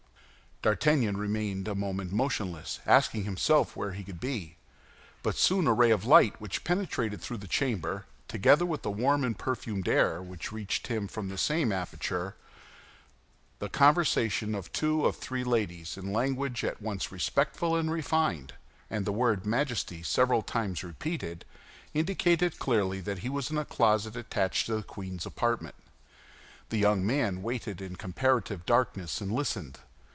D'Artagnan 0.63 1.17
remained 1.17 1.65
for 1.65 1.71
a 1.71 1.75
moment 1.75 2.11
motionless, 2.11 2.81
asking 2.85 3.23
himself 3.23 3.75
where 3.75 3.93
he 3.93 4.03
could 4.03 4.19
be; 4.19 4.57
but 5.23 5.35
soon 5.35 5.65
a 5.65 5.73
ray 5.73 5.89
of 5.89 6.05
light 6.05 6.39
which 6.39 6.63
penetrated 6.63 7.19
through 7.19 7.37
the 7.39 7.47
chamber, 7.47 8.05
together 8.27 8.63
with 8.63 8.83
the 8.83 8.91
warm 8.91 9.23
and 9.23 9.39
perfumed 9.39 9.87
air 9.87 10.21
which 10.21 10.51
reached 10.51 10.85
him 10.85 11.07
from 11.07 11.29
the 11.29 11.37
same 11.39 11.71
aperture, 11.71 12.35
the 13.57 13.69
conversation 13.69 14.53
of 14.53 14.71
two 14.71 15.03
of 15.03 15.15
three 15.15 15.43
ladies 15.43 15.97
in 15.97 16.13
language 16.13 16.63
at 16.63 16.79
once 16.79 17.11
respectful 17.11 17.75
and 17.75 17.89
refined, 17.89 18.53
and 18.87 19.03
the 19.03 19.11
word 19.11 19.47
"Majesty" 19.47 20.03
several 20.03 20.43
times 20.43 20.83
repeated, 20.83 21.43
indicated 21.95 22.59
clearly 22.59 23.01
that 23.01 23.19
he 23.25 23.29
was 23.29 23.49
in 23.49 23.57
a 23.57 23.65
closet 23.65 24.15
attached 24.15 24.67
to 24.67 24.75
the 24.75 24.83
queen's 24.83 25.25
apartment. 25.25 25.73
The 26.69 26.77
young 26.77 27.03
man 27.03 27.41
waited 27.41 27.81
in 27.81 27.95
comparative 27.95 28.67
darkness 28.67 29.19
and 29.21 29.31
listened. 29.31 29.79